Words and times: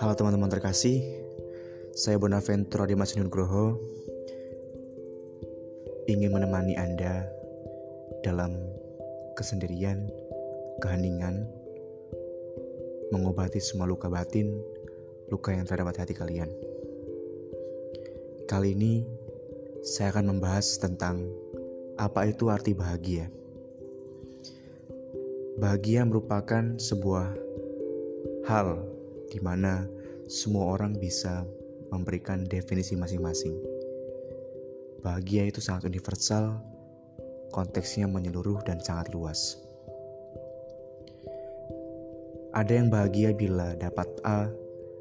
Halo 0.00 0.16
teman-teman 0.16 0.48
terkasih, 0.48 1.04
saya 1.92 2.16
Bonaventura 2.16 2.88
Dimas 2.88 3.12
Nugroho 3.12 3.76
ingin 6.08 6.32
menemani 6.32 6.80
Anda 6.80 7.28
dalam 8.24 8.56
kesendirian, 9.36 10.08
keheningan, 10.80 11.44
mengobati 13.12 13.60
semua 13.60 13.84
luka 13.84 14.08
batin, 14.08 14.48
luka 15.28 15.52
yang 15.52 15.68
terdapat 15.68 16.08
hati 16.08 16.16
kalian. 16.16 16.48
Kali 18.48 18.72
ini 18.72 19.04
saya 19.84 20.08
akan 20.08 20.32
membahas 20.32 20.80
tentang 20.80 21.28
apa 22.00 22.24
itu 22.32 22.48
arti 22.48 22.72
bahagia. 22.72 23.28
Bahagia 25.58 26.06
merupakan 26.06 26.78
sebuah 26.78 27.34
hal 28.46 28.78
di 29.26 29.42
mana 29.42 29.90
semua 30.30 30.78
orang 30.78 30.94
bisa 30.94 31.42
memberikan 31.90 32.46
definisi 32.46 32.94
masing-masing. 32.94 33.58
Bahagia 35.02 35.50
itu 35.50 35.58
sangat 35.58 35.90
universal, 35.90 36.62
konteksnya 37.50 38.06
menyeluruh 38.06 38.62
dan 38.62 38.78
sangat 38.78 39.10
luas. 39.10 39.58
Ada 42.54 42.78
yang 42.78 42.86
bahagia 42.86 43.34
bila 43.34 43.74
dapat 43.74 44.06
A, 44.22 44.46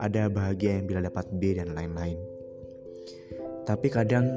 ada 0.00 0.32
bahagia 0.32 0.80
yang 0.80 0.88
bila 0.88 1.04
dapat 1.04 1.28
B 1.36 1.60
dan 1.60 1.76
lain-lain. 1.76 2.16
Tapi 3.68 3.92
kadang 3.92 4.32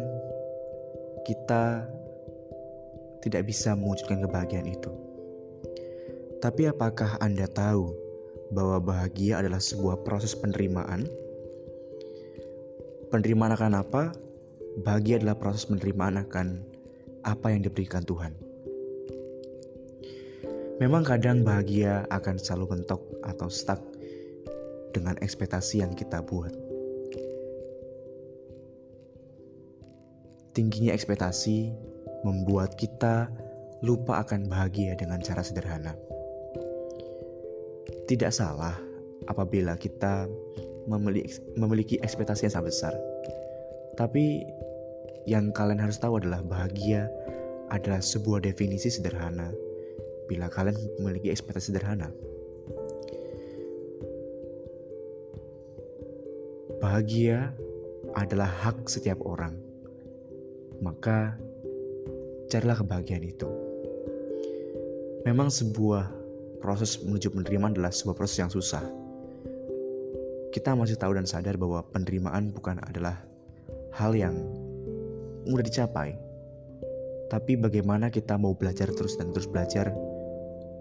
kita 1.23 1.87
tidak 3.23 3.47
bisa 3.47 3.79
mewujudkan 3.79 4.19
kebahagiaan 4.27 4.67
itu. 4.67 5.10
Tapi 6.41 6.65
apakah 6.65 7.21
Anda 7.21 7.45
tahu 7.45 7.93
bahwa 8.49 8.81
bahagia 8.81 9.45
adalah 9.45 9.61
sebuah 9.61 10.01
proses 10.01 10.33
penerimaan? 10.33 11.05
Penerimaan 13.13 13.53
akan 13.53 13.77
apa? 13.77 14.09
Bahagia 14.81 15.21
adalah 15.21 15.37
proses 15.37 15.69
penerimaan 15.69 16.17
akan 16.17 16.65
apa 17.21 17.53
yang 17.53 17.61
diberikan 17.61 18.01
Tuhan. 18.01 18.33
Memang 20.81 21.05
kadang 21.05 21.45
bahagia 21.45 22.09
akan 22.09 22.41
selalu 22.41 22.73
mentok 22.73 23.05
atau 23.21 23.45
stuck 23.45 23.77
dengan 24.97 25.21
ekspektasi 25.21 25.85
yang 25.85 25.93
kita 25.93 26.25
buat. 26.25 26.57
Tingginya 30.57 30.97
ekspektasi 30.97 31.69
membuat 32.25 32.81
kita 32.81 33.29
lupa 33.85 34.25
akan 34.25 34.49
bahagia 34.49 34.97
dengan 34.97 35.21
cara 35.21 35.45
sederhana. 35.45 35.93
Tidak 38.11 38.27
salah 38.27 38.75
apabila 39.31 39.79
kita 39.79 40.27
memiliki, 40.83 41.39
memiliki 41.55 41.95
ekspektasi 42.03 42.43
yang 42.43 42.59
sangat 42.59 42.67
besar. 42.75 42.93
Tapi 43.95 44.43
yang 45.23 45.55
kalian 45.55 45.79
harus 45.79 45.95
tahu 45.95 46.19
adalah 46.19 46.43
bahagia 46.43 47.07
adalah 47.71 48.03
sebuah 48.03 48.43
definisi 48.43 48.91
sederhana 48.91 49.55
bila 50.27 50.51
kalian 50.51 50.75
memiliki 50.99 51.31
ekspektasi 51.31 51.71
sederhana. 51.71 52.11
Bahagia 56.83 57.55
adalah 58.19 58.51
hak 58.51 58.91
setiap 58.91 59.23
orang. 59.23 59.55
Maka 60.83 61.39
carilah 62.51 62.75
kebahagiaan 62.75 63.23
itu. 63.23 63.47
Memang 65.23 65.47
sebuah 65.47 66.20
proses 66.61 67.01
menuju 67.01 67.33
penerimaan 67.33 67.73
adalah 67.73 67.89
sebuah 67.89 68.15
proses 68.15 68.37
yang 68.37 68.53
susah. 68.53 68.85
Kita 70.53 70.77
masih 70.77 70.95
tahu 71.01 71.17
dan 71.17 71.25
sadar 71.25 71.57
bahwa 71.57 71.81
penerimaan 71.89 72.53
bukan 72.53 72.77
adalah 72.85 73.17
hal 73.97 74.13
yang 74.13 74.37
mudah 75.49 75.65
dicapai. 75.65 76.15
Tapi 77.31 77.57
bagaimana 77.57 78.13
kita 78.13 78.37
mau 78.37 78.53
belajar 78.53 78.91
terus 78.93 79.17
dan 79.17 79.33
terus 79.33 79.49
belajar 79.49 79.89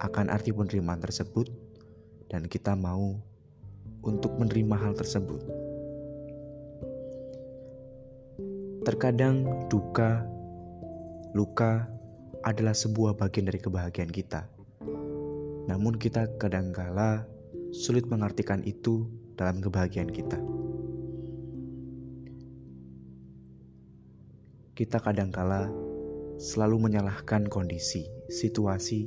akan 0.03 0.29
arti 0.29 0.53
penerimaan 0.53 1.01
tersebut 1.01 1.49
dan 2.29 2.45
kita 2.47 2.75
mau 2.75 3.17
untuk 4.05 4.37
menerima 4.37 4.77
hal 4.77 4.93
tersebut. 4.99 5.41
Terkadang 8.81 9.69
duka, 9.69 10.25
luka 11.37 11.87
adalah 12.41 12.73
sebuah 12.73 13.15
bagian 13.15 13.47
dari 13.47 13.61
kebahagiaan 13.61 14.11
kita. 14.11 14.60
Namun 15.71 15.95
kita 15.95 16.27
kadangkala 16.35 17.31
sulit 17.71 18.11
mengartikan 18.11 18.59
itu 18.67 19.07
dalam 19.39 19.63
kebahagiaan 19.63 20.11
kita. 20.11 20.35
Kita 24.75 24.99
kadangkala 24.99 25.71
selalu 26.43 26.91
menyalahkan 26.91 27.47
kondisi, 27.47 28.03
situasi, 28.27 29.07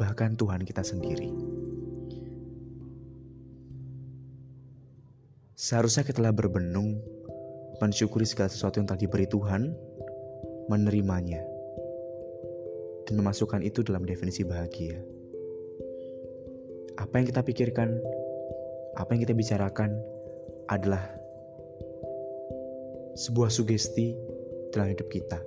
bahkan 0.00 0.32
Tuhan 0.32 0.64
kita 0.64 0.80
sendiri. 0.80 1.28
Seharusnya 5.60 6.08
kita 6.08 6.24
telah 6.24 6.32
berbenung, 6.32 7.04
mensyukuri 7.84 8.24
segala 8.24 8.48
sesuatu 8.48 8.80
yang 8.80 8.88
telah 8.88 9.04
diberi 9.04 9.28
Tuhan, 9.28 9.76
menerimanya, 10.72 11.44
dan 13.04 13.20
memasukkan 13.20 13.60
itu 13.60 13.84
dalam 13.84 14.08
definisi 14.08 14.40
bahagia 14.40 15.15
apa 16.96 17.12
yang 17.20 17.26
kita 17.28 17.44
pikirkan, 17.44 18.00
apa 18.96 19.08
yang 19.12 19.20
kita 19.28 19.36
bicarakan 19.36 20.00
adalah 20.72 21.04
sebuah 23.16 23.52
sugesti 23.52 24.16
dalam 24.72 24.92
hidup 24.92 25.08
kita. 25.12 25.40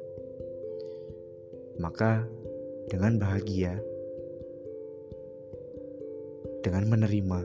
Maka 1.81 2.25
dengan 2.89 3.17
bahagia, 3.17 3.77
dengan 6.61 6.85
menerima, 6.89 7.39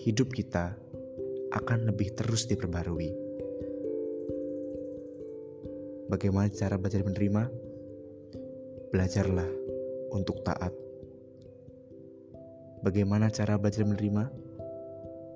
hidup 0.00 0.32
kita 0.32 0.76
akan 1.52 1.88
lebih 1.88 2.12
terus 2.16 2.48
diperbarui. 2.48 3.12
Bagaimana 6.08 6.48
cara 6.48 6.80
belajar 6.80 7.04
menerima? 7.04 7.42
Belajarlah 8.88 9.50
untuk 10.16 10.40
taat 10.40 10.87
Bagaimana 12.88 13.28
cara 13.28 13.60
belajar 13.60 13.84
menerima? 13.84 14.32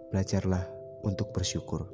Belajarlah 0.08 0.64
untuk 1.04 1.36
bersyukur. 1.36 1.84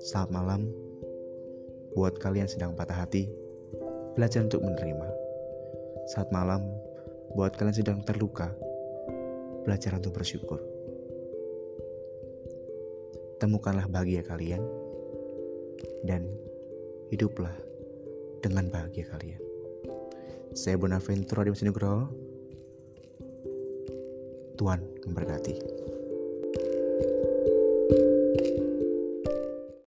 Selamat 0.00 0.30
malam 0.32 0.64
buat 1.92 2.16
kalian 2.16 2.48
sedang 2.48 2.72
patah 2.72 3.04
hati. 3.04 3.28
Belajar 4.16 4.48
untuk 4.48 4.64
menerima. 4.64 5.08
Saat 6.08 6.32
malam 6.32 6.64
buat 7.36 7.52
kalian 7.52 7.84
sedang 7.84 8.00
terluka. 8.00 8.48
Belajar 9.68 10.00
untuk 10.00 10.16
bersyukur. 10.16 10.64
Temukanlah 13.44 13.92
bahagia 13.92 14.24
kalian 14.24 14.64
dan 16.00 16.24
hiduplah 17.12 17.52
dengan 18.40 18.72
bahagia 18.72 19.04
kalian. 19.04 19.45
Saya 20.56 20.80
Bonaventura 20.80 21.44
di 21.44 21.52
Nugroho. 21.68 22.08
Tuhan 24.56 24.80
memberkati. 25.04 25.95